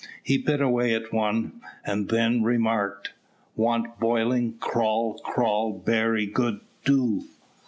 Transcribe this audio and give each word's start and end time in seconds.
He 0.23 0.39
bit 0.39 0.61
away 0.61 0.95
at 0.95 1.13
one, 1.13 1.61
and 1.85 2.09
then 2.09 2.41
remarked 2.41 3.13
"Want 3.55 3.99
boiling; 3.99 4.57
crawl, 4.57 5.19
crawl; 5.19 5.73
berry 5.73 6.25
good 6.25 6.61
do." 6.83 7.25